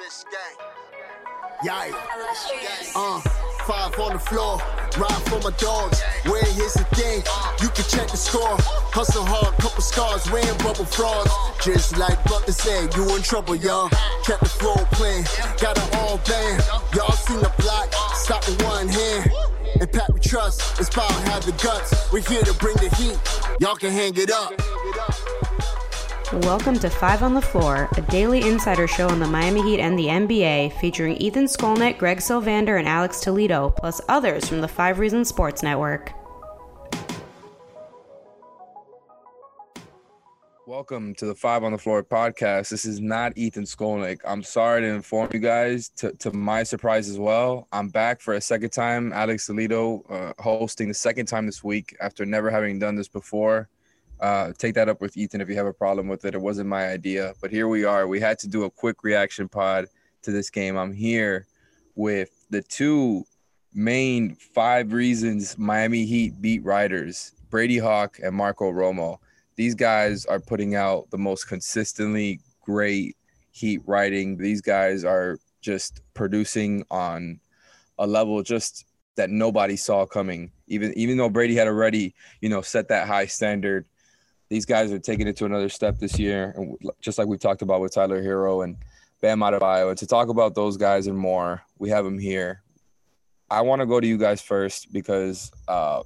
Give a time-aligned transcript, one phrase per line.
[0.00, 1.92] Bitch gang.
[1.92, 2.92] Yikes.
[2.96, 3.20] Uh,
[3.66, 4.56] five on the floor.
[4.96, 6.00] Ride for my dogs.
[6.24, 7.22] Where here's the thing.
[7.60, 8.56] You can check the score.
[8.96, 10.30] Hustle hard, couple scars.
[10.30, 11.30] Wearing bubble frauds.
[11.62, 13.90] Just like Butler said, you in trouble, y'all.
[14.24, 15.24] Kept the flow playing.
[15.60, 16.64] Got it all band.
[16.96, 17.92] Y'all seen the block.
[18.14, 19.30] Stop with one hand.
[19.80, 20.80] And Pat we trust.
[20.80, 22.10] It's power have the guts.
[22.10, 23.18] We're here to bring the heat.
[23.60, 24.54] Y'all can hang it up.
[26.32, 29.98] Welcome to Five on the Floor, a daily insider show on the Miami Heat and
[29.98, 35.00] the NBA, featuring Ethan Skolnick, Greg Sylvander, and Alex Toledo, plus others from the Five
[35.00, 36.12] Reasons Sports Network.
[40.68, 42.68] Welcome to the Five on the Floor podcast.
[42.68, 44.20] This is not Ethan Skolnick.
[44.24, 47.66] I'm sorry to inform you guys, to, to my surprise as well.
[47.72, 49.12] I'm back for a second time.
[49.12, 53.68] Alex Toledo uh, hosting the second time this week after never having done this before.
[54.20, 56.34] Uh, take that up with Ethan if you have a problem with it.
[56.34, 58.06] It wasn't my idea, but here we are.
[58.06, 59.86] We had to do a quick reaction pod
[60.22, 60.76] to this game.
[60.76, 61.46] I'm here
[61.94, 63.24] with the two
[63.72, 69.18] main five reasons Miami Heat beat Riders Brady Hawk and Marco Romo.
[69.56, 73.16] These guys are putting out the most consistently great
[73.52, 74.36] Heat writing.
[74.36, 77.40] These guys are just producing on
[77.98, 80.52] a level just that nobody saw coming.
[80.68, 83.84] Even even though Brady had already, you know, set that high standard
[84.50, 86.52] these guys are taking it to another step this year.
[86.56, 88.76] And just like we talked about with Tyler Herro and
[89.22, 92.62] Bam Adebayo, to talk about those guys and more, we have them here.
[93.48, 96.02] I want to go to you guys first because uh,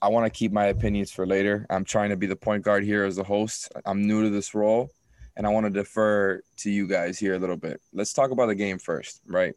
[0.00, 1.66] I want to keep my opinions for later.
[1.68, 3.72] I'm trying to be the point guard here as the host.
[3.84, 4.90] I'm new to this role,
[5.36, 7.80] and I want to defer to you guys here a little bit.
[7.92, 9.54] Let's talk about the game first, right?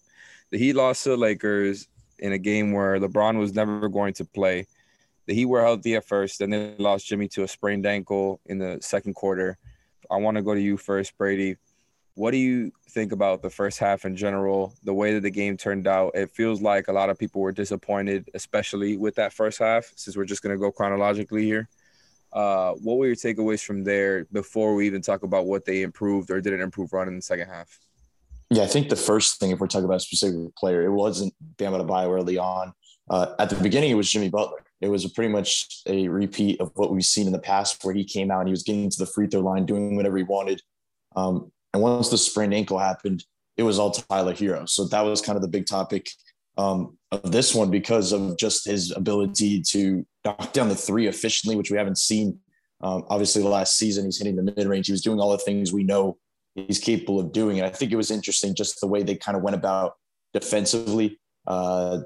[0.49, 4.25] The Heat lost to the Lakers in a game where LeBron was never going to
[4.25, 4.65] play
[5.25, 8.57] the Heat were healthy at first, and then lost Jimmy to a sprained ankle in
[8.57, 9.57] the second quarter.
[10.11, 11.57] I want to go to you first, Brady.
[12.15, 15.57] What do you think about the first half in general, the way that the game
[15.57, 16.11] turned out?
[16.13, 20.15] It feels like a lot of people were disappointed, especially with that first half, since
[20.15, 21.67] we're just going to go chronologically here.
[22.31, 26.29] Uh, what were your takeaways from there before we even talk about what they improved
[26.29, 27.79] or didn't improve on in the second half?
[28.49, 31.33] Yeah, I think the first thing, if we're talking about a specific player, it wasn't
[31.57, 32.73] Bam Adebayo early on.
[33.09, 34.62] Uh, at the beginning, it was Jimmy Butler.
[34.83, 38.03] It was pretty much a repeat of what we've seen in the past, where he
[38.03, 40.61] came out and he was getting to the free throw line, doing whatever he wanted.
[41.15, 43.23] Um, and once the sprained ankle happened,
[43.55, 44.67] it was all Tyler Herro.
[44.67, 46.09] So that was kind of the big topic
[46.57, 51.55] um, of this one because of just his ability to knock down the three efficiently,
[51.55, 52.39] which we haven't seen.
[52.81, 54.87] Um, obviously, the last season he's hitting the mid range.
[54.87, 56.17] He was doing all the things we know
[56.55, 57.57] he's capable of doing.
[57.57, 59.93] And I think it was interesting just the way they kind of went about
[60.33, 61.19] defensively.
[61.47, 61.99] Uh,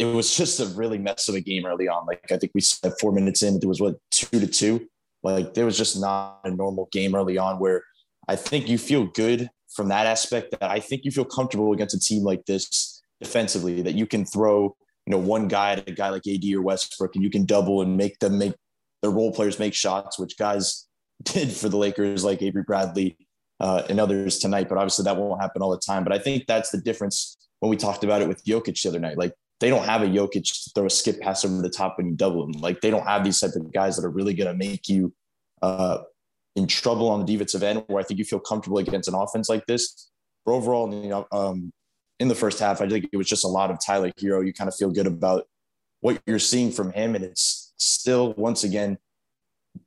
[0.00, 2.06] it was just a really mess of a game early on.
[2.06, 4.88] Like I think we said four minutes in, it was what two to two.
[5.22, 7.84] Like there was just not a normal game early on where
[8.26, 11.94] I think you feel good from that aspect that I think you feel comfortable against
[11.94, 14.74] a team like this defensively that you can throw,
[15.06, 17.82] you know, one guy at a guy like AD or Westbrook and you can double
[17.82, 18.54] and make them make
[19.02, 20.86] their role players make shots, which guys
[21.22, 23.18] did for the Lakers like Avery Bradley
[23.60, 24.68] uh, and others tonight.
[24.68, 26.02] But obviously that won't happen all the time.
[26.02, 28.98] But I think that's the difference when we talked about it with Jokic the other
[28.98, 29.18] night.
[29.18, 32.06] Like they don't have a Jokic to throw a skip pass over the top when
[32.06, 32.60] you double them.
[32.60, 35.12] Like they don't have these type of guys that are really going to make you
[35.60, 35.98] uh,
[36.56, 37.84] in trouble on the defensive end.
[37.86, 40.10] Where I think you feel comfortable against an offense like this.
[40.46, 41.72] But overall, you know, um,
[42.18, 44.44] in the first half, I think it was just a lot of Tyler Herro.
[44.44, 45.44] You kind of feel good about
[46.00, 48.98] what you're seeing from him, and it's still once again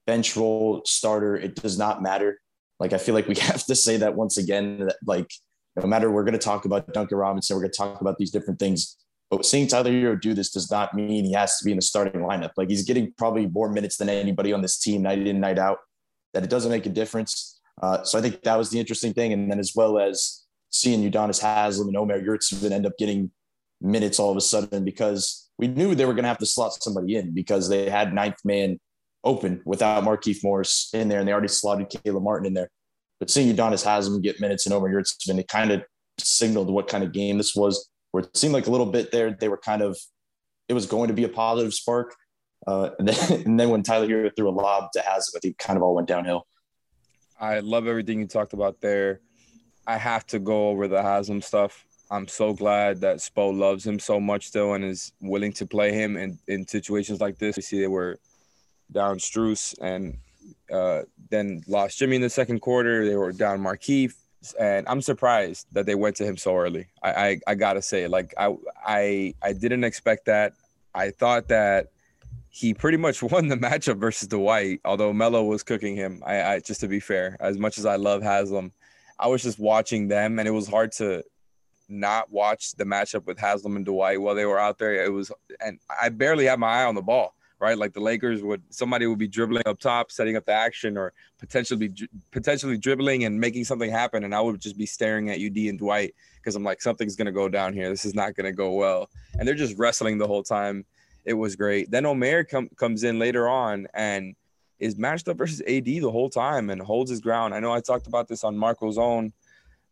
[0.05, 1.35] bench role starter.
[1.35, 2.39] It does not matter.
[2.79, 4.85] Like I feel like we have to say that once again.
[4.85, 5.31] That like
[5.75, 8.29] no matter we're going to talk about Duncan Robinson, we're going to talk about these
[8.29, 8.97] different things
[9.37, 11.81] but seeing Tyler Herro do this does not mean he has to be in the
[11.81, 12.51] starting lineup.
[12.57, 15.79] Like he's getting probably more minutes than anybody on this team, night in, night out.
[16.33, 17.59] That it doesn't make a difference.
[17.81, 19.33] Uh, so I think that was the interesting thing.
[19.33, 23.31] And then as well as seeing Udonis Haslem and Omer Yurtseven end up getting
[23.81, 26.73] minutes all of a sudden because we knew they were going to have to slot
[26.81, 28.79] somebody in because they had ninth man
[29.23, 32.69] open without Markieff Morris in there, and they already slotted Caleb Martin in there.
[33.19, 35.83] But seeing Udonis Haslem get minutes and Omer Yurtseven, it kind of
[36.19, 39.31] signaled what kind of game this was where it seemed like a little bit there
[39.31, 39.97] they were kind of
[40.69, 42.15] it was going to be a positive spark.
[42.65, 45.75] Uh, and, then, and then when Tyler Herro threw a lob to Haslem, it kind
[45.75, 46.47] of all went downhill.
[47.39, 49.19] I love everything you talked about there.
[49.85, 51.85] I have to go over the Haslem stuff.
[52.09, 55.91] I'm so glad that Spo loves him so much still and is willing to play
[55.91, 57.57] him in, in situations like this.
[57.57, 58.19] We see they were
[58.91, 60.17] down Strus and
[60.71, 63.05] uh, then lost Jimmy in the second quarter.
[63.05, 64.13] They were down Markieff.
[64.59, 66.87] And I'm surprised that they went to him so early.
[67.01, 68.55] I, I, I gotta say, like I
[68.85, 70.53] I I didn't expect that.
[70.93, 71.91] I thought that
[72.49, 76.21] he pretty much won the matchup versus Dwight, although Melo was cooking him.
[76.25, 78.71] I, I just to be fair, as much as I love Haslem,
[79.19, 81.23] I was just watching them, and it was hard to
[81.89, 85.03] not watch the matchup with Haslem and Dwight while they were out there.
[85.03, 87.35] It was, and I barely had my eye on the ball.
[87.63, 90.97] Right, like the Lakers would, somebody would be dribbling up top, setting up the action,
[90.97, 91.93] or potentially
[92.31, 95.79] potentially dribbling and making something happen, and I would just be staring at UD and
[95.79, 97.89] Dwight because I'm like, something's gonna go down here.
[97.89, 100.83] This is not gonna go well, and they're just wrestling the whole time.
[101.23, 101.89] It was great.
[101.89, 104.35] Then Omer com- comes in later on and
[104.79, 107.53] is matched up versus AD the whole time and holds his ground.
[107.53, 109.31] I know I talked about this on Marco's own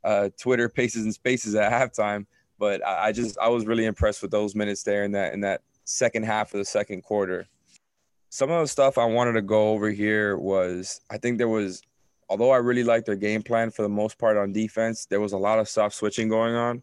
[0.04, 2.26] uh, Twitter paces and spaces at halftime.
[2.62, 5.42] But I, I just I was really impressed with those minutes there in that in
[5.42, 7.48] that second half of the second quarter.
[8.34, 11.82] Some of the stuff I wanted to go over here was I think there was
[12.30, 15.34] although I really liked their game plan for the most part on defense, there was
[15.34, 16.82] a lot of soft switching going on.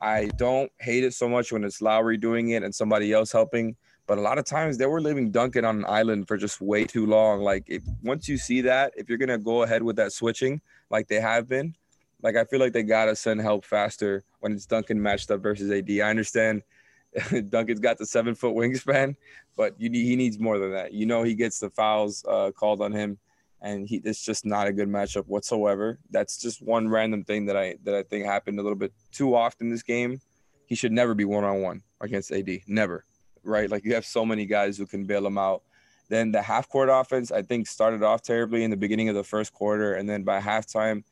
[0.00, 3.74] I don't hate it so much when it's Lowry doing it and somebody else helping,
[4.06, 6.84] but a lot of times they were leaving Duncan on an island for just way
[6.84, 7.40] too long.
[7.40, 11.08] Like if, once you see that, if you're gonna go ahead with that switching like
[11.08, 11.74] they have been,
[12.22, 15.68] like I feel like they gotta send help faster when it's Duncan matched up versus
[15.68, 15.90] AD.
[15.90, 16.62] I understand
[17.48, 19.16] Duncan's got the seven foot wingspan,
[19.56, 20.92] but you, he needs more than that.
[20.92, 23.18] You know, he gets the fouls uh, called on him,
[23.62, 25.98] and he it's just not a good matchup whatsoever.
[26.10, 29.34] That's just one random thing that I that I think happened a little bit too
[29.34, 30.20] often this game.
[30.66, 32.48] He should never be one on one against AD.
[32.66, 33.04] Never,
[33.42, 33.70] right?
[33.70, 35.62] Like you have so many guys who can bail him out.
[36.08, 39.24] Then the half court offense, I think, started off terribly in the beginning of the
[39.24, 41.02] first quarter, and then by halftime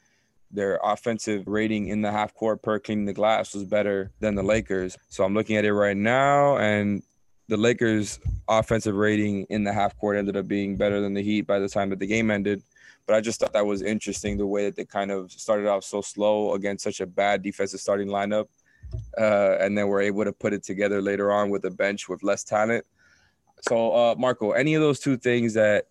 [0.51, 4.43] their offensive rating in the half court per cleaning the glass was better than the
[4.43, 4.97] Lakers.
[5.09, 7.03] So I'm looking at it right now, and
[7.49, 8.19] the Lakers'
[8.49, 11.69] offensive rating in the half court ended up being better than the Heat by the
[11.69, 12.63] time that the game ended.
[13.07, 15.85] But I just thought that was interesting the way that they kind of started off
[15.85, 18.47] so slow against such a bad defensive starting lineup.
[19.19, 22.23] Uh, and then were able to put it together later on with a bench with
[22.23, 22.85] less talent.
[23.69, 25.87] So, uh, Marco, any of those two things that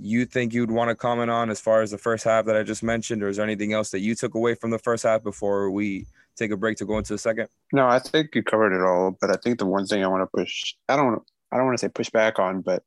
[0.00, 2.62] you think you'd want to comment on as far as the first half that I
[2.62, 5.22] just mentioned, or is there anything else that you took away from the first half
[5.22, 6.06] before we
[6.36, 7.48] take a break to go into the second?
[7.72, 9.16] No, I think you covered it all.
[9.20, 11.78] But I think the one thing I want to push, I don't, I don't want
[11.78, 12.82] to say push back on, but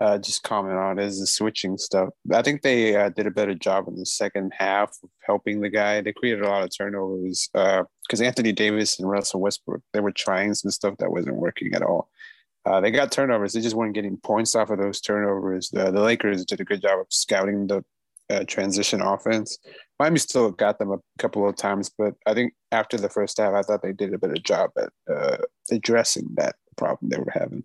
[0.00, 2.10] uh, just comment on is the switching stuff.
[2.32, 5.68] I think they uh, did a better job in the second half of helping the
[5.68, 6.00] guy.
[6.00, 10.12] They created a lot of turnovers because uh, Anthony Davis and Russell Westbrook they were
[10.12, 12.10] trying some stuff that wasn't working at all.
[12.64, 13.52] Uh, they got turnovers.
[13.52, 15.70] They just weren't getting points off of those turnovers.
[15.70, 17.84] The, the Lakers did a good job of scouting the
[18.30, 19.58] uh, transition offense.
[19.98, 23.54] Miami still got them a couple of times, but I think after the first half,
[23.54, 25.38] I thought they did a better job at uh,
[25.70, 27.64] addressing that problem they were having.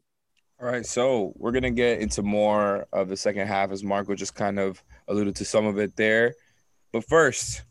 [0.62, 4.34] All right, so we're gonna get into more of the second half as Marco just
[4.34, 6.34] kind of alluded to some of it there.
[6.94, 7.64] But first,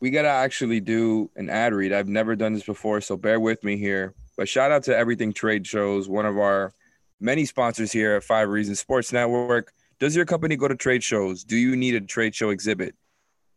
[0.00, 1.92] we gotta actually do an ad read.
[1.92, 4.14] I've never done this before, so bear with me here.
[4.36, 6.72] But shout out to Everything Trade Shows, one of our
[7.20, 9.72] many sponsors here at Five Reasons Sports Network.
[9.98, 11.44] Does your company go to trade shows?
[11.44, 12.94] Do you need a trade show exhibit?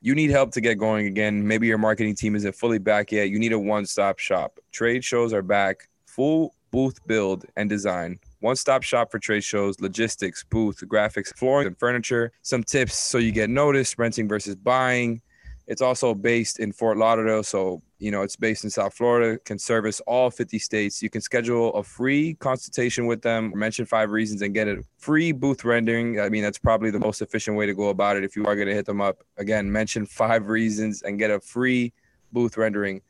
[0.02, 1.48] You need help to get going again.
[1.48, 3.30] Maybe your marketing team isn't fully back yet.
[3.30, 4.60] You need a one stop shop.
[4.72, 8.20] Trade shows are back, full booth build and design.
[8.42, 12.34] One stop shop for trade shows, logistics, booth, graphics, flooring, and furniture.
[12.42, 15.22] Some tips so you get noticed, renting versus buying.
[15.68, 19.40] It's also based in Fort Lauderdale, so you know it's based in South Florida.
[19.40, 21.02] Can service all 50 states.
[21.02, 23.52] You can schedule a free consultation with them.
[23.56, 26.20] Mention five reasons and get a free booth rendering.
[26.20, 28.24] I mean, that's probably the most efficient way to go about it.
[28.24, 31.40] If you are going to hit them up, again, mention five reasons and get a
[31.40, 31.94] free
[32.32, 33.02] booth rendering.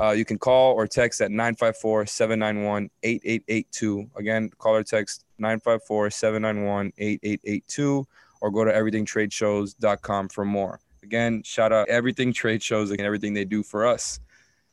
[0.00, 4.10] Uh, you can call or text at 954 791 8882.
[4.16, 8.06] Again, call or text 954 791 8882
[8.40, 10.80] or go to everythingtradeshows.com for more.
[11.10, 14.20] Again, shout out everything trade shows and everything they do for us.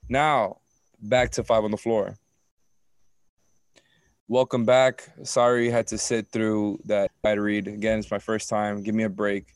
[0.08, 0.58] Now,
[1.02, 2.16] back to five on the floor.
[4.28, 5.10] Welcome back.
[5.24, 7.68] Sorry had to sit through that bad read.
[7.68, 8.84] Again, it's my first time.
[8.84, 9.48] Give me a break.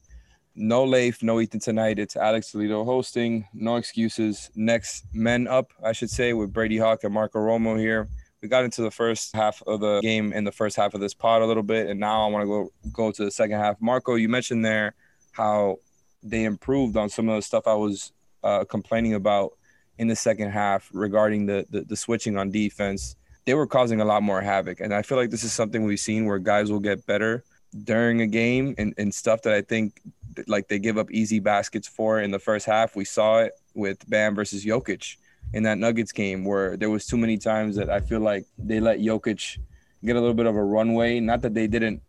[0.56, 2.00] No Leif, no Ethan tonight.
[2.00, 3.48] It's Alex Toledo hosting.
[3.54, 4.50] No excuses.
[4.56, 8.10] Next men up, I should say, with Brady Hawk and Marco Romo here.
[8.42, 11.14] We got into the first half of the game in the first half of this
[11.14, 13.80] pod a little bit, and now I want to go go to the second half.
[13.80, 14.96] Marco, you mentioned there
[15.34, 15.78] how
[16.24, 18.12] they improved on some of the stuff I was
[18.44, 19.54] uh, complaining about
[19.98, 23.16] in the second half regarding the, the, the switching on defense.
[23.46, 26.00] They were causing a lot more havoc, and I feel like this is something we've
[26.00, 27.44] seen where guys will get better
[27.84, 30.02] during a game and, and stuff that I think
[30.48, 32.96] like they give up easy baskets for in the first half.
[32.96, 35.18] We saw it with Bam versus Jokic
[35.54, 38.80] in that Nuggets game, where there was too many times that I feel like they
[38.80, 39.58] let Jokic
[40.04, 41.20] get a little bit of a runway.
[41.20, 42.02] Not that they didn't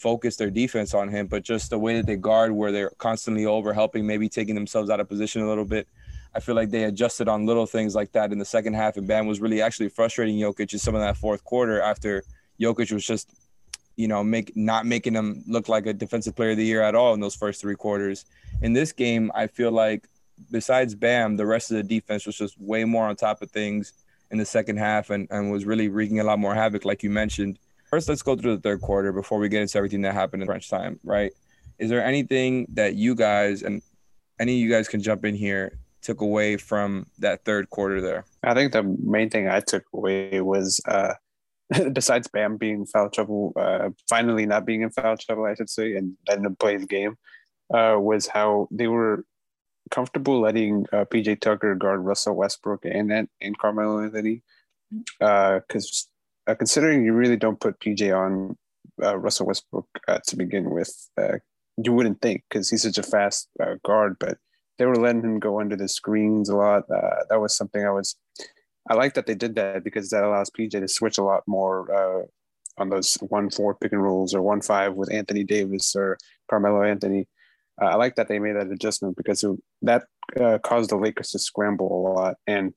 [0.00, 3.44] focus their defense on him, but just the way that they guard, where they're constantly
[3.44, 5.86] over helping, maybe taking themselves out of position a little bit.
[6.34, 9.06] I feel like they adjusted on little things like that in the second half, and
[9.06, 12.24] Bam was really actually frustrating Jokic in some of that fourth quarter after
[12.58, 13.28] Jokic was just,
[13.96, 16.94] you know, make not making him look like a defensive player of the year at
[16.94, 18.24] all in those first three quarters.
[18.62, 20.08] In this game, I feel like
[20.50, 23.92] besides Bam, the rest of the defense was just way more on top of things
[24.30, 27.10] in the second half and, and was really wreaking a lot more havoc, like you
[27.10, 27.58] mentioned.
[27.90, 30.48] First, let's go through the third quarter before we get into everything that happened in
[30.48, 31.32] crunch time, right?
[31.78, 33.82] Is there anything that you guys and
[34.38, 38.24] any of you guys can jump in here took away from that third quarter there?
[38.42, 41.14] I think the main thing I took away was uh,
[41.92, 45.96] besides Bam being foul trouble, uh, finally not being in foul trouble, I should say,
[45.96, 47.16] and letting him play the game,
[47.72, 49.24] uh, was how they were
[49.90, 54.42] comfortable letting uh, PJ Tucker guard Russell Westbrook and and Carmelo Anthony,
[55.18, 56.08] because
[56.46, 58.56] uh, uh, considering you really don't put PJ on
[59.02, 59.86] uh, Russell Westbrook
[60.26, 60.92] to begin with,
[61.82, 63.48] you wouldn't think because he's such a fast
[63.84, 64.38] guard, but
[64.78, 66.84] they were letting him go under the screens a lot.
[66.88, 68.16] that was something I was.
[68.88, 72.28] I like that they did that because that allows PJ to switch a lot more
[72.78, 76.18] on those one four pick and rolls or one five with Anthony Davis or
[76.48, 77.28] Carmelo Anthony.
[77.80, 80.04] Uh, I like that they made that adjustment because it, that
[80.38, 82.36] uh, caused the Lakers to scramble a lot.
[82.46, 82.74] And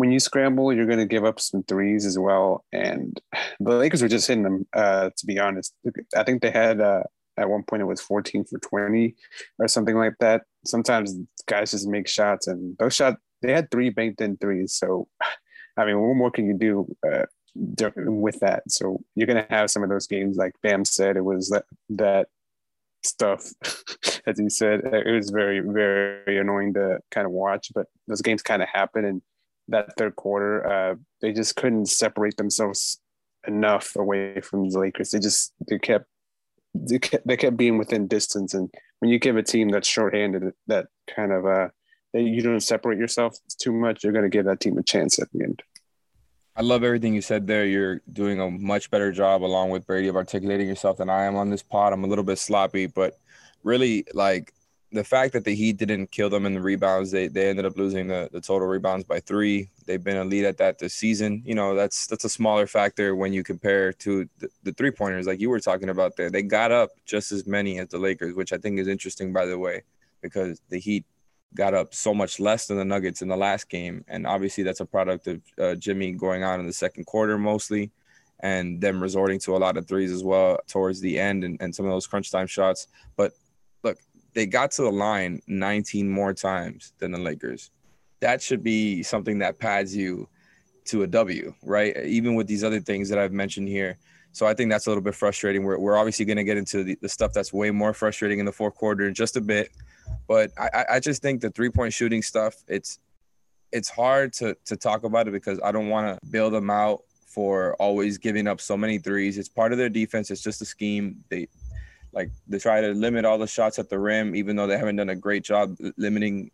[0.00, 2.64] when you scramble, you're going to give up some threes as well.
[2.72, 3.20] And
[3.60, 5.74] the Lakers were just hitting them, uh, to be honest.
[6.16, 7.02] I think they had, uh,
[7.36, 9.14] at one point, it was 14 for 20
[9.58, 10.44] or something like that.
[10.64, 11.14] Sometimes
[11.46, 14.72] guys just make shots, and those shots, they had three banked in threes.
[14.72, 15.06] So,
[15.76, 16.96] I mean, what more can you do?
[17.06, 17.26] Uh,
[17.56, 21.48] with that, so you're gonna have some of those games, like Bam said, it was
[21.48, 22.28] that that
[23.02, 23.50] stuff,
[24.26, 24.82] as he said.
[24.84, 29.04] It was very, very annoying to kind of watch, but those games kind of happen.
[29.04, 29.22] And
[29.70, 33.00] that third quarter, uh, they just couldn't separate themselves
[33.46, 35.10] enough away from the Lakers.
[35.10, 36.06] They just, they kept,
[36.74, 38.54] they kept, they kept being within distance.
[38.54, 41.68] And when you give a team that's shorthanded, that kind of, uh,
[42.12, 45.28] you don't separate yourself too much, you're going to give that team a chance at
[45.32, 45.62] the end.
[46.56, 47.64] I love everything you said there.
[47.64, 51.36] You're doing a much better job, along with Brady, of articulating yourself than I am
[51.36, 51.92] on this pod.
[51.92, 53.18] I'm a little bit sloppy, but
[53.62, 54.52] really, like
[54.92, 57.76] the fact that the Heat didn't kill them in the rebounds, they they ended up
[57.76, 59.70] losing the, the total rebounds by three.
[59.86, 61.42] They've been a lead at that this season.
[61.44, 65.26] You know, that's that's a smaller factor when you compare to the, the three pointers,
[65.26, 66.30] like you were talking about there.
[66.30, 69.46] They got up just as many as the Lakers, which I think is interesting, by
[69.46, 69.82] the way,
[70.22, 71.04] because the Heat
[71.54, 74.04] got up so much less than the Nuggets in the last game.
[74.08, 77.92] And obviously, that's a product of uh, Jimmy going on in the second quarter mostly
[78.40, 81.74] and them resorting to a lot of threes as well towards the end and, and
[81.74, 82.88] some of those crunch time shots.
[83.16, 83.32] But
[84.34, 87.70] they got to the line 19 more times than the Lakers.
[88.20, 90.28] That should be something that pads you
[90.86, 91.96] to a W, right?
[92.04, 93.98] Even with these other things that I've mentioned here.
[94.32, 95.64] So I think that's a little bit frustrating.
[95.64, 98.46] We're, we're obviously going to get into the, the stuff that's way more frustrating in
[98.46, 99.70] the fourth quarter in just a bit.
[100.28, 102.98] But I, I just think the three point shooting stuff, it's
[103.72, 107.02] it's hard to to talk about it because I don't want to build them out
[107.26, 109.38] for always giving up so many threes.
[109.38, 110.30] It's part of their defense.
[110.30, 111.24] It's just a scheme.
[111.28, 111.48] They
[112.12, 114.96] like they try to limit all the shots at the rim, even though they haven't
[114.96, 116.50] done a great job limiting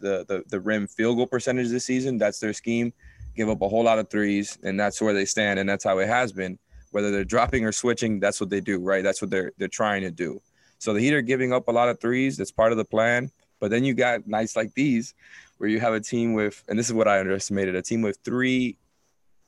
[0.00, 2.18] the the, the rim field goal percentage this season.
[2.18, 2.92] That's their scheme.
[3.36, 5.98] Give up a whole lot of threes, and that's where they stand, and that's how
[5.98, 6.58] it has been.
[6.92, 9.02] Whether they're dropping or switching, that's what they do, right?
[9.02, 10.40] That's what they're they're trying to do.
[10.78, 12.36] So the Heat are giving up a lot of threes.
[12.36, 13.30] That's part of the plan.
[13.60, 15.14] But then you got nights like these
[15.58, 18.18] where you have a team with, and this is what I underestimated, a team with
[18.24, 18.76] three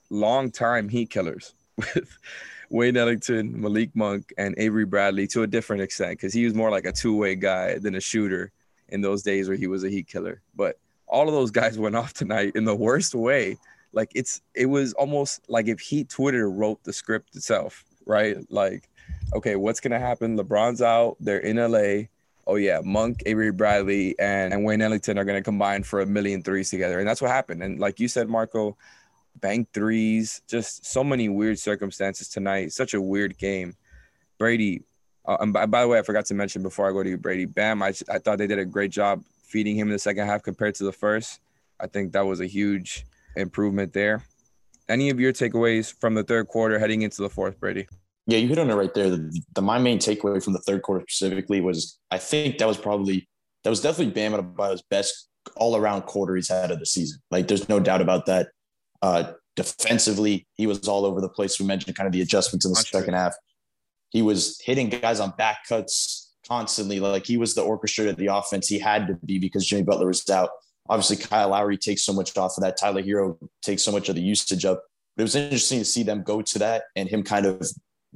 [0.08, 2.18] long-time Heat killers with
[2.70, 6.70] Wayne Ellington, Malik Monk, and Avery Bradley to a different extent because he was more
[6.70, 8.52] like a two-way guy than a shooter
[8.88, 10.42] in those days where he was a Heat killer.
[10.54, 13.56] But all of those guys went off tonight in the worst way.
[13.92, 18.36] Like it's it was almost like if Heat Twitter wrote the script itself, right?
[18.50, 18.88] Like
[19.34, 20.36] okay, what's gonna happen?
[20.36, 21.16] LeBron's out.
[21.20, 22.08] They're in LA.
[22.46, 26.42] Oh yeah, Monk, Avery Bradley, and, and Wayne Ellington are gonna combine for a million
[26.42, 27.62] threes together, and that's what happened.
[27.62, 28.76] And like you said, Marco,
[29.40, 32.72] bank threes, just so many weird circumstances tonight.
[32.72, 33.74] Such a weird game.
[34.38, 34.82] Brady,
[35.26, 37.16] uh, and by, by, the way, I forgot to mention before I go to you,
[37.16, 37.44] Brady.
[37.44, 40.42] Bam, I, I thought they did a great job feeding him in the second half
[40.42, 41.40] compared to the first.
[41.80, 43.04] I think that was a huge
[43.36, 44.24] improvement there.
[44.88, 47.86] Any of your takeaways from the third quarter heading into the fourth, Brady?
[48.26, 49.10] Yeah, you hit on it right there.
[49.10, 52.76] The, the, my main takeaway from the third quarter specifically was I think that was
[52.76, 53.28] probably
[53.62, 57.20] that was definitely Bam about his best all around quarter he's had of the season.
[57.30, 58.48] Like there's no doubt about that.
[59.02, 61.58] Uh, defensively, he was all over the place.
[61.58, 63.34] We mentioned kind of the adjustments in the second half.
[64.10, 67.00] He was hitting guys on back cuts constantly.
[67.00, 68.68] Like he was the orchestrator of the offense.
[68.68, 70.50] He had to be because Jimmy Butler was out.
[70.88, 72.76] Obviously, Kyle Lowry takes so much off of that.
[72.78, 74.82] Tyler Herro takes so much of the usage up.
[75.16, 77.66] But it was interesting to see them go to that and him kind of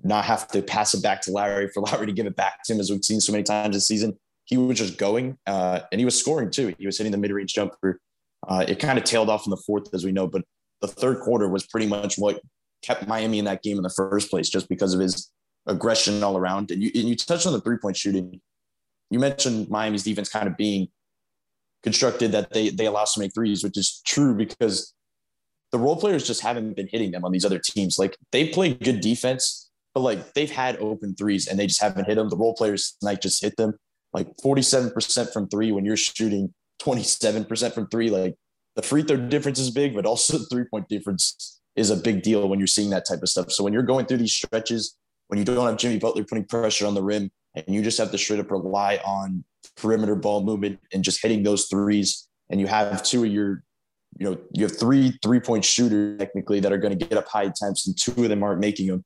[0.03, 2.75] not have to pass it back to Lowry for Lowry to give it back to
[2.75, 4.17] him, as we've seen so many times this season.
[4.45, 6.75] He was just going uh, and he was scoring too.
[6.79, 8.01] He was hitting the mid range jumper.
[8.47, 10.43] Uh, it kind of tailed off in the fourth, as we know, but
[10.81, 12.41] the third quarter was pretty much what
[12.83, 15.31] kept Miami in that game in the first place, just because of his
[15.67, 16.71] aggression all around.
[16.71, 18.41] And you, and you touched on the three point shooting.
[19.11, 20.89] You mentioned Miami's defense kind of being
[21.83, 24.95] constructed that they they allow so many threes, which is true because
[25.73, 27.99] the role players just haven't been hitting them on these other teams.
[27.99, 32.07] Like they play good defense, but like they've had open threes and they just haven't
[32.07, 32.29] hit them.
[32.29, 33.75] The role players tonight just hit them
[34.13, 38.11] like 47% from three when you're shooting 27% from three.
[38.11, 38.35] Like
[38.77, 42.23] the free throw difference is big, but also the three point difference is a big
[42.23, 43.51] deal when you're seeing that type of stuff.
[43.53, 44.97] So when you're going through these stretches,
[45.29, 48.11] when you don't have Jimmy Butler putting pressure on the rim and you just have
[48.11, 49.45] to straight up rely on
[49.77, 53.63] perimeter ball movement and just hitting those threes, and you have two of your,
[54.19, 57.29] you know, you have three three point shooters technically that are going to get up
[57.29, 59.05] high attempts, and two of them aren't making them.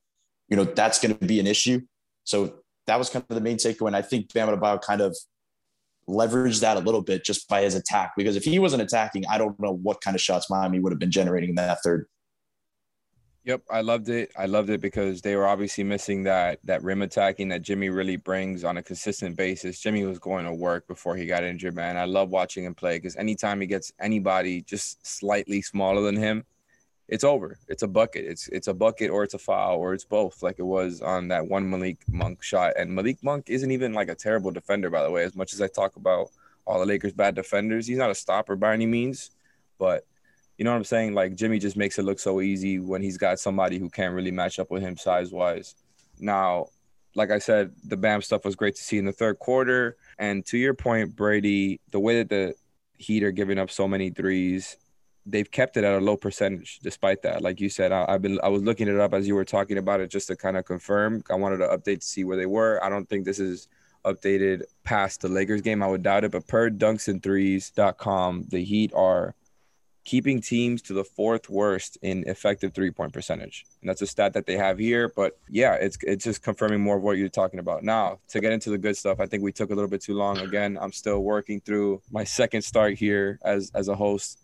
[0.48, 1.80] You know, that's going to be an issue.
[2.24, 3.88] So that was kind of the main takeaway.
[3.88, 5.16] And I think Bam Adebayo kind of
[6.08, 8.12] leveraged that a little bit just by his attack.
[8.16, 10.98] Because if he wasn't attacking, I don't know what kind of shots Miami would have
[10.98, 12.06] been generating in that third.
[13.44, 14.32] Yep, I loved it.
[14.38, 18.16] I loved it because they were obviously missing that that rim attacking that Jimmy really
[18.16, 19.80] brings on a consistent basis.
[19.80, 21.98] Jimmy was going to work before he got injured, man.
[21.98, 26.44] I love watching him play because anytime he gets anybody just slightly smaller than him,
[27.08, 27.58] it's over.
[27.68, 28.24] It's a bucket.
[28.24, 31.28] It's it's a bucket or it's a foul or it's both, like it was on
[31.28, 32.74] that one Malik Monk shot.
[32.78, 35.24] And Malik Monk isn't even like a terrible defender, by the way.
[35.24, 36.30] As much as I talk about
[36.64, 39.30] all the Lakers' bad defenders, he's not a stopper by any means.
[39.78, 40.06] But
[40.56, 41.14] you know what I'm saying?
[41.14, 44.30] Like Jimmy just makes it look so easy when he's got somebody who can't really
[44.30, 45.74] match up with him size wise.
[46.18, 46.68] Now,
[47.14, 49.96] like I said, the Bam stuff was great to see in the third quarter.
[50.18, 52.54] And to your point, Brady, the way that the
[52.96, 54.76] Heat are giving up so many threes
[55.26, 57.42] they've kept it at a low percentage despite that.
[57.42, 59.78] Like you said, I, have been I was looking it up as you were talking
[59.78, 61.22] about it just to kind of confirm.
[61.30, 62.82] I wanted to update to see where they were.
[62.82, 63.68] I don't think this is
[64.04, 65.82] updated past the Lakers game.
[65.82, 69.34] I would doubt it, but per dunksandthrees.com, the Heat are
[70.04, 73.64] keeping teams to the fourth worst in effective three point percentage.
[73.80, 75.10] And that's a stat that they have here.
[75.14, 77.82] But yeah, it's it's just confirming more of what you're talking about.
[77.82, 80.14] Now, to get into the good stuff, I think we took a little bit too
[80.14, 80.38] long.
[80.38, 84.43] Again, I'm still working through my second start here as as a host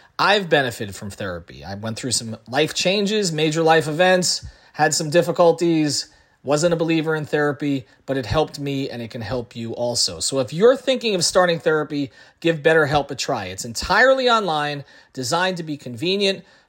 [0.21, 1.65] I've benefited from therapy.
[1.65, 7.15] I went through some life changes, major life events, had some difficulties, wasn't a believer
[7.15, 10.19] in therapy, but it helped me and it can help you also.
[10.19, 13.45] So if you're thinking of starting therapy, give BetterHelp a try.
[13.45, 16.45] It's entirely online, designed to be convenient,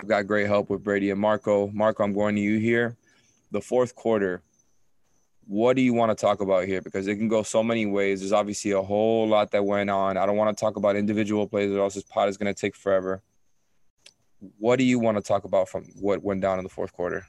[0.00, 1.68] I've got great help with Brady and Marco.
[1.68, 2.96] Marco, I'm going to you here.
[3.50, 4.42] The fourth quarter,
[5.46, 6.80] what do you want to talk about here?
[6.80, 8.20] Because it can go so many ways.
[8.20, 10.16] There's obviously a whole lot that went on.
[10.16, 12.60] I don't want to talk about individual plays, or else this pot is going to
[12.60, 13.22] take forever.
[14.58, 17.26] What do you want to talk about from what went down in the fourth quarter?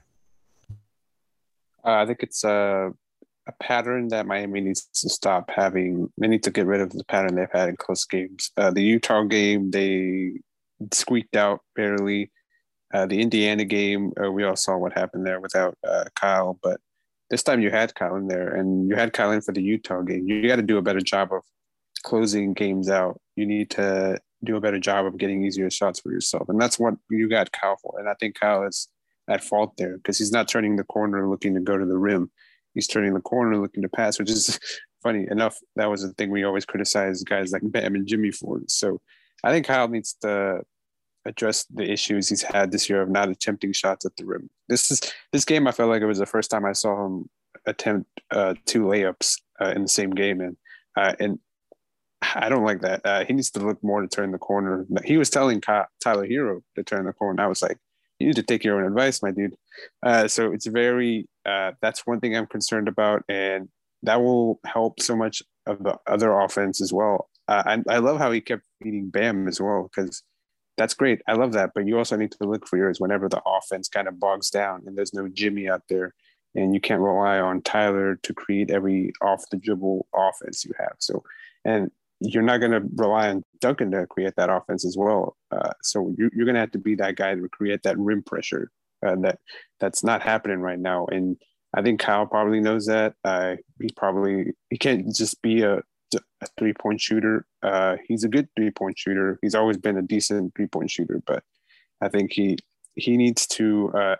[1.82, 2.92] Uh, I think it's a,
[3.48, 6.12] a pattern that Miami needs to stop having.
[6.18, 8.52] They need to get rid of the pattern they've had in close games.
[8.56, 10.34] Uh, the Utah game, they
[10.92, 12.30] squeaked out barely.
[12.92, 16.80] Uh, the Indiana game, uh, we all saw what happened there without uh, Kyle, but
[17.30, 20.02] this time you had Kyle in there and you had Kyle in for the Utah
[20.02, 20.26] game.
[20.26, 21.42] You got to do a better job of
[22.02, 23.20] closing games out.
[23.36, 26.48] You need to do a better job of getting easier shots for yourself.
[26.48, 28.00] And that's what you got Kyle for.
[28.00, 28.88] And I think Kyle is
[29.28, 32.30] at fault there because he's not turning the corner looking to go to the rim.
[32.74, 34.58] He's turning the corner looking to pass, which is
[35.02, 35.58] funny enough.
[35.76, 38.60] That was the thing we always criticize guys like Bam and Jimmy for.
[38.66, 39.00] So
[39.44, 40.62] I think Kyle needs to
[41.30, 44.50] address the issues he's had this year of not attempting shots at the rim.
[44.68, 45.00] This is
[45.32, 45.66] this game.
[45.66, 47.30] I felt like it was the first time I saw him
[47.66, 50.56] attempt uh, two layups uh, in the same game, and
[50.96, 51.38] uh, and
[52.22, 53.00] I don't like that.
[53.04, 54.86] Uh, he needs to look more to turn the corner.
[55.04, 57.42] He was telling Tyler Herro to turn the corner.
[57.42, 57.78] I was like,
[58.18, 59.56] you need to take your own advice, my dude.
[60.02, 61.28] Uh, so it's very.
[61.46, 63.68] Uh, that's one thing I'm concerned about, and
[64.02, 67.28] that will help so much of the other offense as well.
[67.48, 70.22] I, I love how he kept feeding Bam as well because
[70.80, 71.20] that's great.
[71.28, 71.72] I love that.
[71.74, 74.84] But you also need to look for yours whenever the offense kind of bogs down
[74.86, 76.14] and there's no Jimmy out there
[76.54, 80.94] and you can't rely on Tyler to create every off the dribble offense you have.
[80.98, 81.22] So,
[81.66, 81.90] and
[82.20, 85.36] you're not going to rely on Duncan to create that offense as well.
[85.50, 88.22] Uh, so you, are going to have to be that guy to create that rim
[88.22, 88.70] pressure
[89.06, 89.38] uh, that
[89.80, 91.04] that's not happening right now.
[91.12, 91.36] And
[91.74, 93.16] I think Kyle probably knows that.
[93.22, 95.82] Uh, he probably he can't just be a
[96.14, 97.46] a three point shooter.
[97.62, 99.38] Uh, he's a good three point shooter.
[99.42, 101.42] He's always been a decent three point shooter, but
[102.00, 102.58] I think he
[102.94, 104.16] he needs to uh,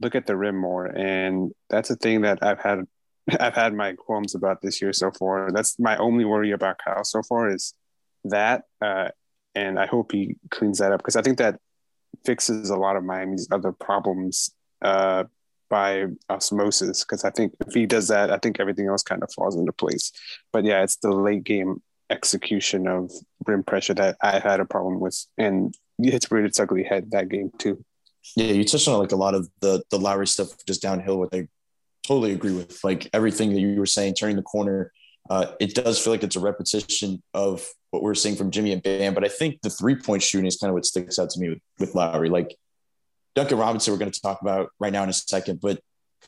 [0.00, 2.84] look at the rim more, and that's a thing that I've had
[3.40, 5.50] I've had my qualms about this year so far.
[5.52, 7.74] That's my only worry about Kyle so far is
[8.24, 9.08] that, uh,
[9.54, 11.58] and I hope he cleans that up because I think that
[12.24, 14.50] fixes a lot of Miami's other problems
[14.82, 15.24] uh,
[15.68, 19.32] by osmosis because I think if he does that, I think everything else kind of
[19.32, 20.12] falls into place.
[20.52, 23.10] But yeah, it's the late game execution of
[23.46, 27.28] rim pressure that I had a problem with, and it's reared its ugly head that
[27.28, 27.84] game too.
[28.36, 31.30] Yeah, you touched on like a lot of the the Lowry stuff just downhill, which
[31.32, 31.48] I
[32.06, 32.82] totally agree with.
[32.84, 34.92] Like everything that you were saying, turning the corner.
[35.30, 38.82] Uh, it does feel like it's a repetition of what we're seeing from Jimmy and
[38.82, 41.40] Bam, but I think the three point shooting is kind of what sticks out to
[41.40, 42.28] me with, with Lowry.
[42.28, 42.54] Like
[43.34, 45.80] Duncan Robinson, we're going to talk about right now in a second, but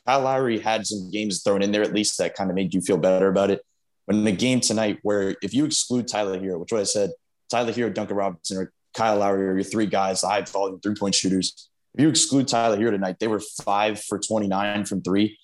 [0.04, 2.80] Kyle Lowry had some games thrown in there at least that kind of made you
[2.80, 3.62] feel better about it.
[4.06, 7.10] But in the game tonight, where if you exclude Tyler Herro, which what I said,
[7.50, 11.14] Tyler Herro, Duncan Robinson, or Kyle Lowry are your three guys, high volume three point
[11.14, 11.68] shooters.
[11.94, 15.38] If you exclude Tyler Herro tonight, they were five for 29 from three.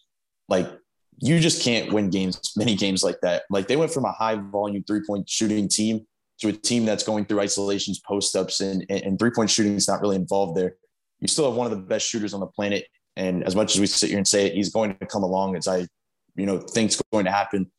[0.48, 0.70] Like
[1.18, 3.44] you just can't win games, many games like that.
[3.51, 6.07] Like they went from a high volume three point shooting team
[6.40, 9.88] to a team that's going through isolations, post ups, and, and three point shooting is
[9.88, 10.77] not really involved there
[11.22, 12.85] you still have one of the best shooters on the planet.
[13.16, 15.56] And as much as we sit here and say it, he's going to come along
[15.56, 15.87] as I,
[16.35, 17.70] you know, think's going to happen.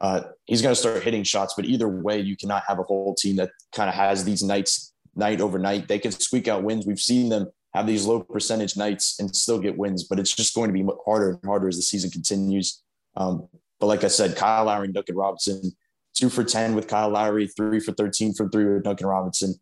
[0.00, 3.14] Uh, he's going to start hitting shots, but either way, you cannot have a whole
[3.14, 5.88] team that kind of has these nights, night over night.
[5.88, 6.86] They can squeak out wins.
[6.86, 10.54] We've seen them have these low percentage nights and still get wins, but it's just
[10.54, 12.82] going to be harder and harder as the season continues.
[13.14, 13.46] Um,
[13.78, 15.76] but like I said, Kyle Lowry and Duncan Robinson,
[16.14, 19.54] two for 10 with Kyle Lowry, three for 13 from three with Duncan Robinson.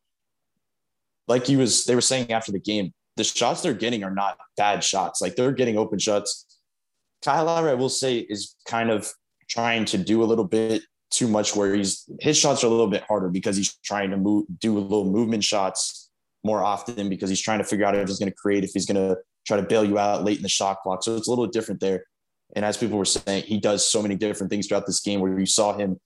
[1.27, 4.39] Like he was, they were saying after the game, the shots they're getting are not
[4.57, 5.21] bad shots.
[5.21, 6.59] Like they're getting open shots.
[7.25, 9.11] Kyle Lowry, I will say, is kind of
[9.49, 12.89] trying to do a little bit too much where he's his shots are a little
[12.89, 16.11] bit harder because he's trying to move do a little movement shots
[16.43, 18.87] more often because he's trying to figure out if he's going to create, if he's
[18.87, 21.03] going to try to bail you out late in the shot clock.
[21.03, 22.05] So it's a little different there.
[22.55, 25.39] And as people were saying, he does so many different things throughout this game where
[25.39, 25.99] you saw him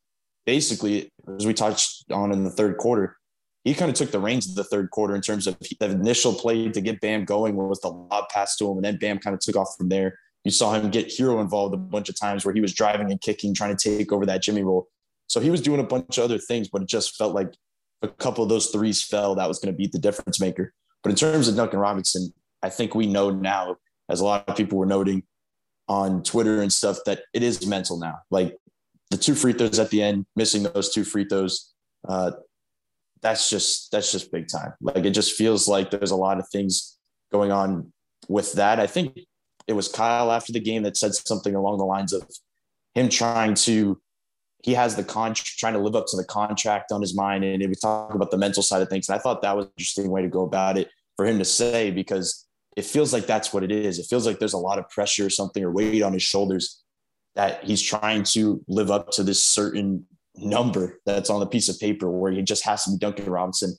[0.47, 3.18] basically, as we touched on in the third quarter,
[3.65, 6.33] he kind of took the reins of the third quarter in terms of the initial
[6.33, 9.35] play to get Bam going was the lob pass to him, and then Bam kind
[9.35, 10.19] of took off from there.
[10.45, 13.21] You saw him get Herro involved a bunch of times where he was driving and
[13.21, 14.89] kicking, trying to take over that Jimmy role.
[15.27, 17.53] So he was doing a bunch of other things, but it just felt like
[18.03, 19.35] a couple of those threes fell.
[19.35, 20.73] That was going to be the difference maker.
[21.03, 23.77] But in terms of Duncan Robinson, I think we know now,
[24.09, 25.25] as a lot of people were noting
[25.89, 28.21] on Twitter and stuff, that it is mental now.
[28.31, 28.57] Like
[29.11, 31.73] the two free throws at the end, missing those two free throws,
[32.09, 32.33] uh,
[33.23, 34.73] that's just that's just big time.
[34.81, 36.97] Like it just feels like there's a lot of things
[37.33, 37.93] going on
[38.29, 38.81] with that.
[38.81, 39.19] I think
[39.67, 42.23] it was Kyle after the game that said something along the lines of
[42.95, 44.01] him trying to
[44.65, 47.63] he has the con trying to live up to the contract on his mind and
[47.67, 49.09] we talk about the mental side of things.
[49.09, 51.45] And I thought that was an interesting way to go about it for him to
[51.45, 53.99] say because it feels like that's what it is.
[53.99, 56.83] It feels like there's a lot of pressure or something or weight on his shoulders
[57.35, 60.07] that he's trying to live up to this certain
[60.39, 63.77] number that's on the piece of paper where he just has to be Duncan Robinson.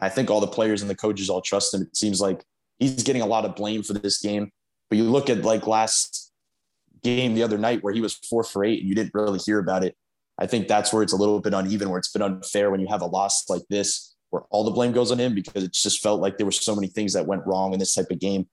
[0.00, 1.82] I think all the players and the coaches all trust him.
[1.82, 2.44] It seems like
[2.78, 4.50] he's getting a lot of blame for this game.
[4.88, 6.32] But you look at like last
[7.02, 9.58] game the other night where he was four for eight and you didn't really hear
[9.58, 9.94] about it.
[10.38, 12.88] I think that's where it's a little bit uneven, where it's been unfair when you
[12.88, 16.02] have a loss like this, where all the blame goes on him because it just
[16.02, 18.48] felt like there were so many things that went wrong in this type of game.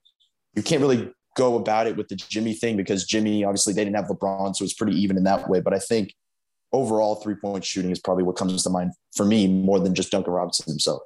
[0.54, 3.96] You can't really go about it with the Jimmy thing because Jimmy, obviously, they didn't
[3.96, 5.60] have LeBron, so it's pretty even in that way.
[5.60, 6.12] But I think
[6.72, 10.10] overall three point shooting is probably what comes to mind for me more than just
[10.10, 11.02] Duncan Robinson himself.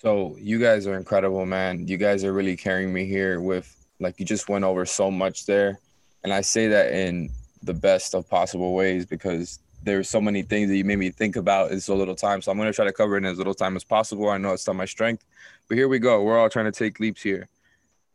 [0.00, 1.86] So you guys are incredible, man.
[1.86, 5.46] You guys are really carrying me here with like you just went over so much
[5.46, 5.78] there.
[6.24, 7.30] And I say that in
[7.62, 11.36] the best of possible ways because there's so many things that you made me think
[11.36, 12.42] about in so little time.
[12.42, 14.28] So I'm gonna try to cover it in as little time as possible.
[14.28, 15.24] I know it's not my strength,
[15.68, 16.22] but here we go.
[16.22, 17.48] We're all trying to take leaps here.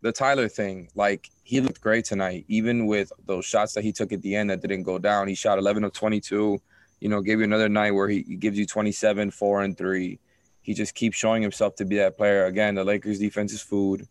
[0.01, 4.11] The Tyler thing, like he looked great tonight, even with those shots that he took
[4.11, 5.27] at the end that didn't go down.
[5.27, 6.61] He shot 11 of 22.
[6.99, 10.19] You know, gave you another night where he, gives you 27, four and three.
[10.61, 12.45] He just keeps showing himself to be that player.
[12.45, 14.07] Again, the Lakers defense is food.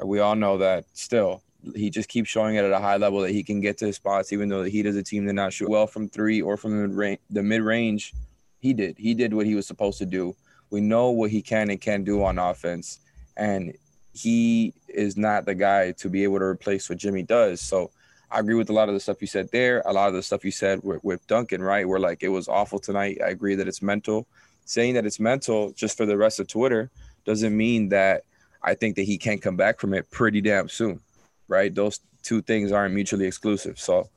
[0.00, 0.86] Uh, we all know that.
[0.94, 1.42] Still,
[1.74, 3.96] he just keeps showing it at a high level that he can get to his
[3.96, 6.56] spots, even though the Heat is a team that not shoot well from three or
[6.56, 6.96] from
[7.30, 8.14] the mid range.
[8.60, 8.96] He did.
[8.98, 10.34] He did what he was supposed to do.
[10.70, 13.00] We know what he can and can do on offense,
[13.36, 13.74] and
[14.12, 17.60] he is not the guy to be able to replace what Jimmy does.
[17.60, 17.90] So
[18.30, 19.82] I agree with a lot of the stuff you said there.
[19.86, 21.88] A lot of the stuff you said with, with Duncan, right?
[21.88, 23.18] Where like it was awful tonight.
[23.24, 24.26] I agree that it's mental.
[24.64, 26.90] Saying that it's mental just for the rest of Twitter
[27.24, 28.24] doesn't mean that
[28.62, 31.00] I think that he can't come back from it pretty damn soon
[31.48, 31.74] right?
[31.74, 33.80] Those two things aren't mutually exclusive.
[33.80, 34.08] So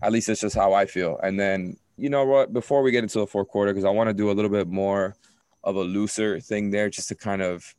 [0.00, 1.18] at least it's just how I feel.
[1.22, 4.08] And then, you know what, before we get into the fourth quarter, because I want
[4.08, 5.16] to do a little bit more
[5.64, 7.74] of a looser thing there, just to kind of,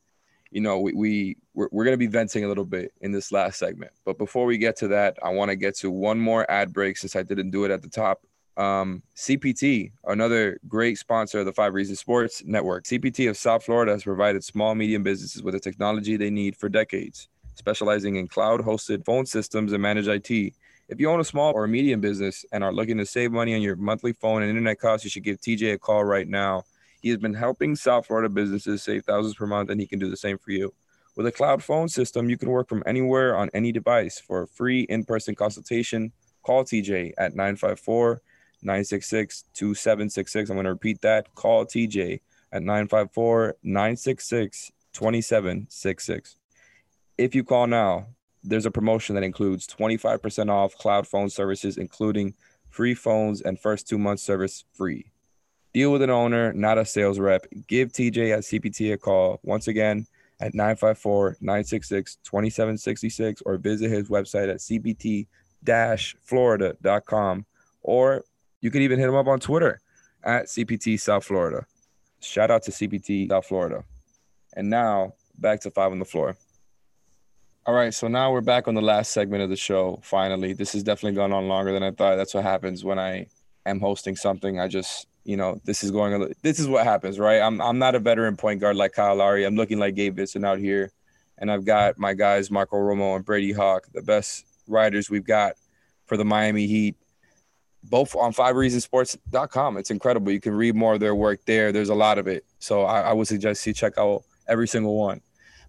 [0.50, 3.32] you know, we, we we're, we're going to be venting a little bit in this
[3.32, 3.92] last segment.
[4.04, 6.96] But before we get to that, I want to get to one more ad break
[6.96, 8.22] since I didn't do it at the top.
[8.56, 12.84] Um, CPT, another great sponsor of the Five Reasons Sports Network.
[12.84, 16.68] CPT of South Florida has provided small, medium businesses with the technology they need for
[16.68, 20.54] decades specializing in cloud hosted phone systems and managed IT.
[20.88, 23.60] If you own a small or medium business and are looking to save money on
[23.60, 26.64] your monthly phone and internet costs, you should give TJ a call right now.
[27.00, 30.10] He has been helping South Florida businesses save thousands per month, and he can do
[30.10, 30.74] the same for you.
[31.16, 34.20] With a cloud phone system, you can work from anywhere on any device.
[34.20, 38.22] For a free in person consultation, call TJ at 954
[38.62, 40.50] 966 2766.
[40.50, 41.34] I'm going to repeat that.
[41.34, 42.20] Call TJ
[42.52, 46.36] at 954 966 2766.
[47.16, 48.06] If you call now,
[48.44, 52.34] there's a promotion that includes 25% off cloud phone services, including
[52.70, 55.10] free phones and first two months service free.
[55.74, 57.46] Deal with an owner, not a sales rep.
[57.66, 59.38] Give TJ at CPT a call.
[59.42, 60.06] Once again,
[60.40, 65.26] at 954 966 2766 or visit his website at cpt
[66.24, 67.44] florida.com.
[67.82, 68.24] Or
[68.60, 69.80] you can even hit him up on Twitter
[70.22, 71.66] at CPT South Florida.
[72.20, 73.84] Shout out to CPT South Florida.
[74.56, 76.36] And now back to five on the floor.
[77.66, 80.00] All right, so now we're back on the last segment of the show.
[80.02, 82.16] Finally, this has definitely gone on longer than I thought.
[82.16, 83.26] That's what happens when I
[83.66, 84.58] am hosting something.
[84.58, 86.34] I just, you know, this is going.
[86.42, 87.40] This is what happens, right?
[87.40, 89.44] I'm I'm not a veteran point guard like Kyle Lowry.
[89.44, 90.90] I'm looking like Gabe Vincent out here,
[91.36, 95.54] and I've got my guys Marco Romo and Brady Hawk, the best writers we've got
[96.06, 96.96] for the Miami Heat.
[97.84, 99.76] Both on FiveReasonSports.com.
[99.76, 100.32] It's incredible.
[100.32, 101.72] You can read more of their work there.
[101.72, 102.44] There's a lot of it.
[102.58, 105.20] So I, I would suggest you check out every single one.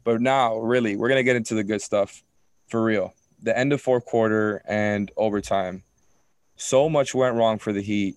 [0.04, 2.24] But now, really, we're gonna get into the good stuff
[2.68, 3.14] for real.
[3.44, 5.84] The end of fourth quarter and overtime.
[6.56, 8.16] So much went wrong for the Heat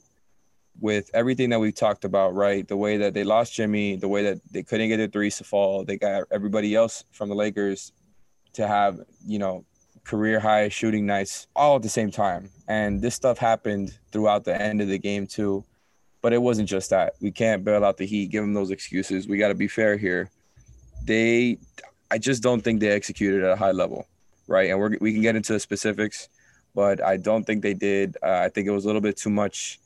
[0.81, 2.67] with everything that we've talked about, right?
[2.67, 5.45] The way that they lost Jimmy, the way that they couldn't get their threes to
[5.45, 5.85] fall.
[5.85, 7.93] They got everybody else from the Lakers
[8.55, 9.65] to have, you know,
[10.05, 12.51] career high shooting nights all at the same time.
[12.67, 15.65] And this stuff happened throughout the end of the game too.
[16.23, 17.15] But it wasn't just that.
[17.21, 19.27] We can't bail out the Heat, give them those excuses.
[19.27, 20.31] We got to be fair here
[21.05, 21.59] they
[22.11, 24.07] I just don't think they executed at a high level,
[24.47, 24.71] right?
[24.71, 26.29] And we we can get into the specifics,
[26.75, 28.17] but I don't think they did.
[28.23, 29.79] Uh, I think it was a little bit too much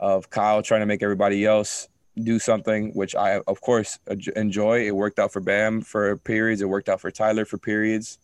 [0.00, 1.88] of Kyle trying to make everybody else
[2.22, 3.98] do something, which I of course
[4.36, 4.86] enjoy.
[4.86, 6.60] It worked out for Bam for periods.
[6.60, 8.18] It worked out for Tyler for periods,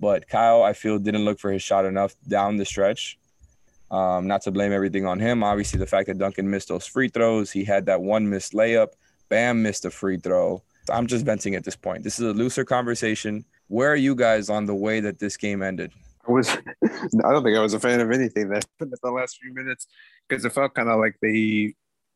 [0.00, 3.18] but Kyle I feel didn't look for his shot enough down the stretch.
[3.90, 5.42] Um, not to blame everything on him.
[5.42, 8.88] Obviously, the fact that Duncan missed those free throws, he had that one missed layup.
[9.28, 10.62] Bam missed a free throw.
[10.90, 12.02] I'm just venting at this point.
[12.02, 13.44] This is a looser conversation.
[13.68, 15.92] Where are you guys on the way that this game ended?
[16.26, 16.48] I was,
[16.84, 19.54] I don't think I was a fan of anything that happened in the last few
[19.54, 19.86] minutes
[20.28, 21.74] because it felt kind of like they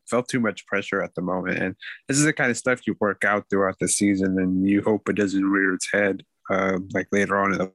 [0.09, 1.59] felt too much pressure at the moment.
[1.59, 1.75] And
[2.07, 5.09] this is the kind of stuff you work out throughout the season, and you hope
[5.09, 7.71] it doesn't rear its head uh, like later on in the.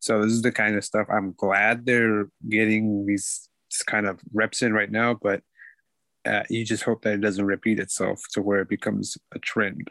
[0.00, 3.48] So this is the kind of stuff I'm glad they're getting these
[3.86, 5.42] kind of reps in right now, but
[6.24, 9.90] uh, you just hope that it doesn't repeat itself to where it becomes a trend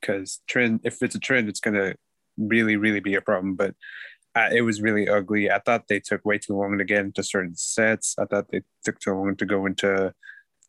[0.00, 1.94] because trend if it's a trend it's to
[2.38, 3.74] really really be a problem but
[4.36, 5.50] uh, it was really ugly.
[5.50, 8.14] I thought they took way too long to get into certain sets.
[8.18, 10.12] I thought they took too long to go into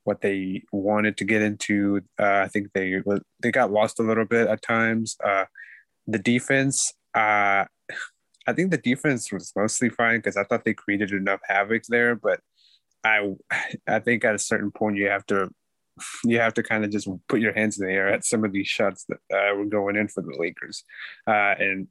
[0.05, 2.01] what they wanted to get into.
[2.17, 2.95] Uh, i think they
[3.41, 5.17] they got lost a little bit at times.
[5.23, 5.45] Uh,
[6.07, 7.65] the defense uh,
[8.47, 12.15] i think the defense was mostly fine because i thought they created enough havoc there
[12.15, 12.39] but
[13.03, 13.33] I
[13.87, 15.49] I think at a certain point you have to
[16.23, 18.51] you have to kind of just put your hands in the air at some of
[18.51, 20.83] these shots that uh, were going in for the Lakers,
[21.27, 21.87] uh, and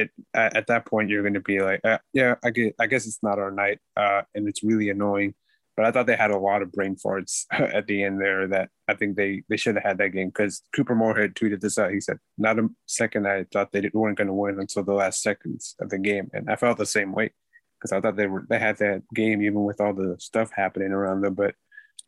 [0.00, 3.06] it at, that point you're going to be like, uh, yeah, I guess, I guess
[3.06, 5.34] it's not our night, uh, and it's really annoying.
[5.76, 8.70] But I thought they had a lot of brain farts at the end there that
[8.88, 11.92] I think they they should have had that game because Couper Moorhead tweeted this out.
[11.92, 15.22] He said, "Not a second I thought they weren't going to win until the last
[15.22, 17.32] seconds of the game," and I felt the same way
[17.78, 20.92] because I thought they were they had that game even with all the stuff happening
[20.92, 21.34] around them.
[21.34, 21.54] But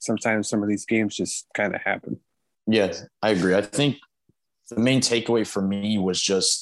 [0.01, 2.21] sometimes some of these games just kind of happen.
[2.67, 3.55] Yeah, I agree.
[3.55, 3.99] I think
[4.69, 6.62] the main takeaway for me was just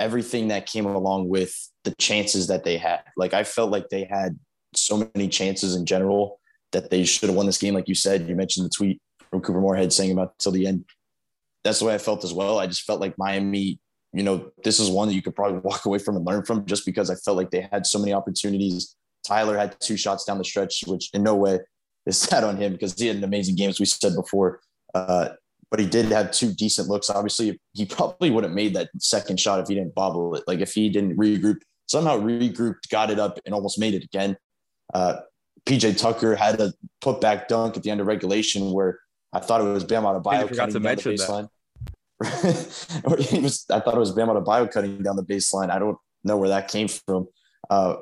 [0.00, 3.02] everything that came along with the chances that they had.
[3.16, 4.38] Like I felt like they had
[4.74, 6.40] so many chances in general
[6.72, 7.74] that they should have won this game.
[7.74, 10.84] Like you said, you mentioned the tweet from Couper Moorhead saying about till the end.
[11.62, 12.58] That's the way I felt as well.
[12.58, 13.78] I just felt like Miami,
[14.12, 16.64] you know, this is one that you could probably walk away from and learn from
[16.64, 18.96] just because I felt like they had so many opportunities.
[19.26, 21.60] Tyler had two shots down the stretch, which in no way
[22.06, 24.60] is sad on him because he had an amazing game, as we said before.
[24.94, 25.30] Uh,
[25.70, 27.10] but he did have two decent looks.
[27.10, 30.44] Obviously, he probably would have made that second shot if he didn't bobble it.
[30.46, 34.36] Like if he didn't regroup, somehow regrouped, got it up, and almost made it again.
[34.92, 35.20] Uh,
[35.66, 38.98] PJ Tucker had a put back dunk at the end of regulation where
[39.32, 41.48] I thought it was Bam Adebayo cutting down the baseline.
[43.04, 45.70] or he was, I thought it was Bam Adebayo cutting down the baseline.
[45.70, 47.28] I don't know where that came from.
[47.68, 47.96] Uh,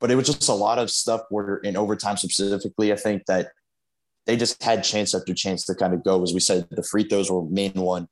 [0.00, 3.48] but it was just a lot of stuff where in overtime specifically, I think that
[4.26, 6.22] they just had chance after chance to kind of go.
[6.22, 8.08] As we said, the free throws were main one.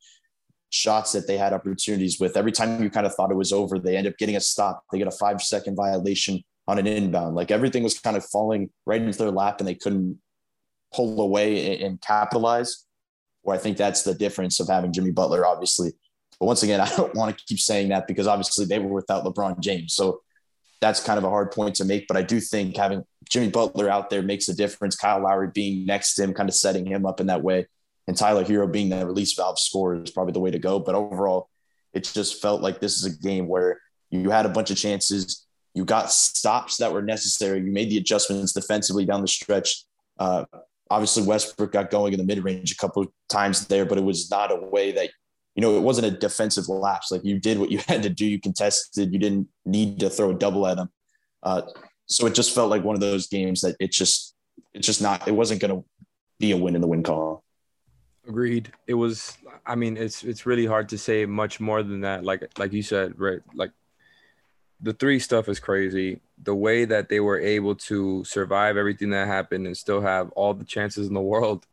[0.71, 2.37] Shots that they had opportunities with.
[2.37, 4.85] Every time you kind of thought it was over, they end up getting a stop.
[4.91, 7.35] They get a five second violation on an inbound.
[7.35, 10.19] Like everything was kind of falling right into their lap and they couldn't
[10.95, 12.87] pull away and capitalize.
[13.43, 15.93] Where I think that's the difference of having Jimmy Butler, obviously.
[16.39, 19.25] But once again, I don't want to keep saying that because obviously they were without
[19.25, 19.95] LeBron James.
[19.95, 20.21] So
[20.81, 22.07] that's kind of a hard point to make.
[22.07, 24.95] But I do think having Jimmy Butler out there makes a difference.
[24.95, 27.67] Kyle Lowry being next to him, kind of setting him up in that way.
[28.07, 30.79] And Tyler Herro being the release valve scorer is probably the way to go.
[30.79, 31.49] But overall,
[31.95, 35.47] it just felt like this is a game where you had a bunch of chances
[35.75, 37.61] you got stops that were necessary.
[37.61, 39.85] You made the adjustments defensively down the stretch.
[40.19, 40.45] Uh,
[40.91, 44.05] obviously, Westbrook got going in the mid range a couple of times there, but it
[44.05, 45.11] was not a way that,
[45.55, 47.11] you know, it wasn't a defensive lapse.
[47.11, 48.27] Like you did what you had to do.
[48.27, 49.13] You contested.
[49.13, 50.91] You didn't need to throw a double at him.
[51.43, 51.63] Uh,
[52.13, 54.35] so it just felt like one of those games that it just,
[54.75, 55.85] it's just not, it wasn't going to
[56.39, 57.43] be a win in the win call.
[58.27, 58.73] Agreed.
[58.87, 59.37] It was.
[59.67, 62.25] I mean, it's it's really hard to say much more than that.
[62.25, 63.41] Like like you said, right?
[63.53, 63.73] Like
[64.81, 66.21] the three stuff is crazy.
[66.43, 70.55] The way that they were able to survive everything that happened and still have all
[70.55, 71.67] the chances in the world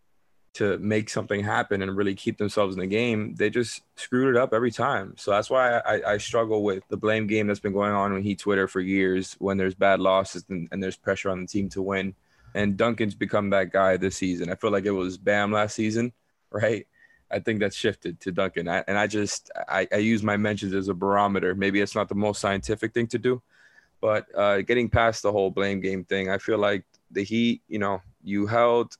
[0.53, 4.39] to make something happen and really keep themselves in the game, they just screwed it
[4.39, 5.13] up every time.
[5.17, 8.21] So that's why I, I struggle with the blame game that's been going on on
[8.21, 11.69] Heat Twitter for years when there's bad losses and, and there's pressure on the team
[11.69, 12.15] to win.
[12.55, 14.49] And Duncan's become that guy this season.
[14.49, 16.13] I feel like it was Bam last season,
[16.51, 16.87] right?
[17.31, 18.67] I think that's shifted to Duncan.
[18.67, 21.53] I, and I just I, I, use my mentions as a barometer.
[21.53, 23.39] Maybe it's not the most scientific thing to do,
[24.01, 27.77] but uh, getting past the whole blame game thing, I feel like the Heat, you
[27.77, 28.97] know, you held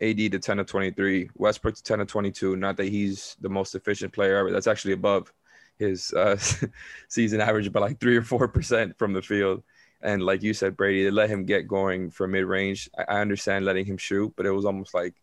[0.00, 2.56] AD to 10 of 23, Westbrook to 10 of 22.
[2.56, 4.50] Not that he's the most efficient player ever.
[4.50, 5.32] That's actually above
[5.78, 6.36] his uh,
[7.08, 9.62] season average by like three or four percent from the field.
[10.02, 12.90] And like you said, Brady, they let him get going from mid range.
[12.96, 15.14] I, understand letting him shoot, but it was almost like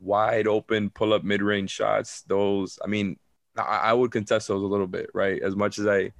[0.00, 2.22] wide open pull up mid range shots.
[2.22, 3.18] Those, I mean,
[3.56, 5.42] I, would contest those a little bit, right?
[5.42, 6.12] As much as I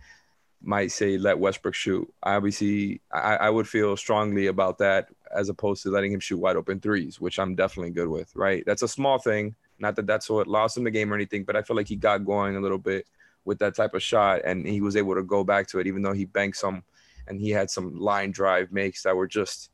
[0.62, 5.82] might say let Westbrook shoot, obviously I, I would feel strongly about that as opposed
[5.82, 8.64] to letting him shoot wide open threes, which I'm definitely good with, right?
[8.66, 9.54] That's a small thing.
[9.78, 11.96] Not that that's what lost him the game or anything, but I feel like he
[11.96, 13.06] got going a little bit
[13.44, 16.02] with that type of shot and he was able to go back to it, even
[16.02, 16.82] though he banked some
[17.28, 19.70] and he had some line drive makes that were just,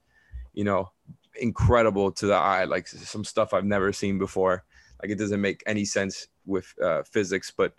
[0.53, 0.91] you know,
[1.41, 4.65] incredible to the eye, like some stuff I've never seen before.
[5.03, 7.75] Like it doesn't make any sense with uh, physics, but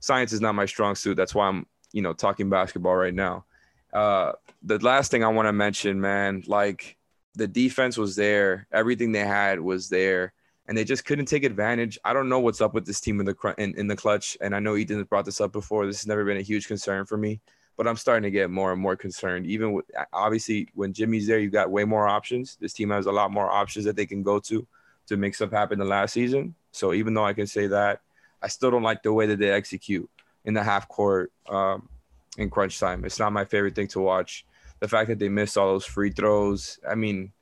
[0.00, 1.16] science is not my strong suit.
[1.16, 3.44] That's why I'm, you know, talking basketball right now.
[3.92, 6.96] Uh, the last thing I want to mention, man, like
[7.34, 10.32] the defense was there, everything they had was there,
[10.66, 11.98] and they just couldn't take advantage.
[12.04, 14.54] I don't know what's up with this team in the in, in the clutch, and
[14.54, 15.86] I know Ethan brought this up before.
[15.86, 17.40] This has never been a huge concern for me
[17.80, 19.46] but I'm starting to get more and more concerned.
[19.46, 22.58] Even with obviously when Jimmy's there, you've got way more options.
[22.60, 24.66] This team has a lot more options that they can go to
[25.06, 26.54] to make stuff happen the last season.
[26.72, 28.02] So even though I can say that,
[28.42, 30.10] I still don't like the way that they execute
[30.44, 31.88] in the half court um,
[32.38, 33.04] in crunch time.
[33.04, 34.44] It's not my favorite thing to watch.
[34.80, 36.78] The fact that they missed all those free throws.
[36.88, 37.32] I mean,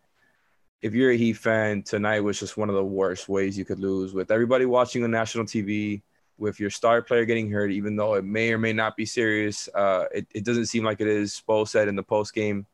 [0.83, 3.81] if you're a Heat fan, tonight was just one of the worst ways you could
[3.81, 6.03] lose with everybody watching on national TV
[6.37, 9.69] with your star player getting hurt, even though it may or may not be serious.
[9.75, 11.43] Uh, it, it doesn't seem like it is.
[11.47, 12.67] Spo said in the post game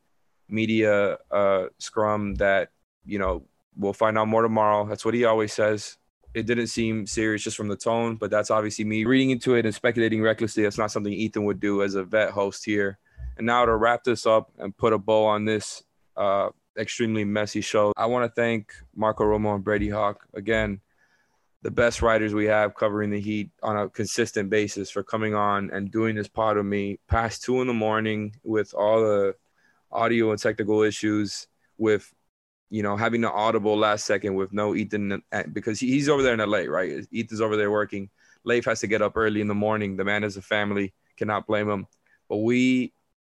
[0.47, 2.69] media uh, scrum that
[3.05, 3.43] you know
[3.75, 4.85] we'll find out more tomorrow.
[4.85, 5.97] That's what he always says.
[6.35, 9.65] It didn't seem serious just from the tone, but that's obviously me reading into it
[9.65, 10.63] and speculating recklessly.
[10.63, 12.99] That's not something Ethan would do as a vet host here.
[13.37, 15.83] And now to wrap this up and put a bow on this
[16.17, 20.81] uh, extremely messy show, I want to thank Marco Romo and Brady Hawk again
[21.65, 25.71] the best writers we have covering the Heat on a consistent basis for coming on
[25.71, 29.33] and doing this pod with me past two in the morning with all the
[29.91, 31.47] audio and technical issues,
[31.79, 32.13] with
[32.69, 35.21] you know having the audible last second with no Ethan
[35.53, 37.05] because he's over there in LA, right?
[37.13, 38.09] Ethan's over there working.
[38.43, 39.97] Leif has to get up early in the morning.
[39.97, 41.87] The man has a family, cannot blame him.
[42.29, 42.93] But we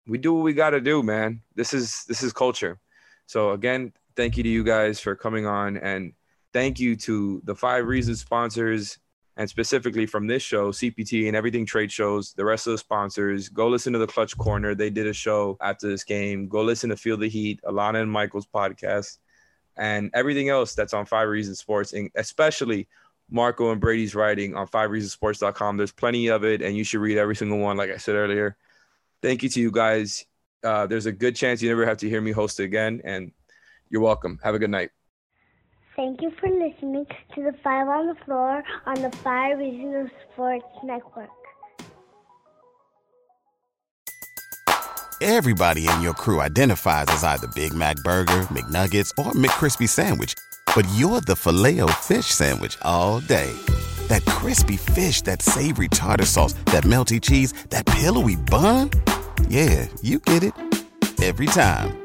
[0.06, 1.42] we do what we got to do, man.
[1.54, 2.78] This is this is culture.
[3.26, 6.12] So again, thank you to you guys for coming on and
[6.52, 8.98] thank you to the Five Reasons sponsors,
[9.38, 13.48] and specifically from this show, CPT and everything trade shows, the rest of the sponsors.
[13.48, 14.74] Go listen to the Clutch Corner.
[14.74, 16.48] They did a show after this game.
[16.48, 19.18] Go listen to Feel the Heat, Alana and Michael's podcast,
[19.76, 22.88] and everything else that's on Five Reasons Sports, and especially
[23.30, 25.76] Marco and Brady's writing on fivereasonsports.com.
[25.76, 28.56] There's plenty of it, and you should read every single one, like I said earlier.
[29.22, 30.26] Thank you to you guys.
[30.64, 33.30] Uh, there's a good chance you never have to hear me host again, and
[33.88, 34.40] you're welcome.
[34.42, 34.90] Have a good night.
[35.98, 40.64] Thank you for listening to the Five on the Floor on the Five Reasons Sports
[40.84, 41.28] Network.
[45.20, 50.34] Everybody in your crew identifies as either Big Mac Burger, McNuggets, or McCrispy Sandwich,
[50.72, 53.52] but you're the filet fish Sandwich all day.
[54.06, 58.90] That crispy fish, that savory tartar sauce, that melty cheese, that pillowy bun.
[59.48, 60.54] Yeah, you get it
[61.20, 62.04] every time.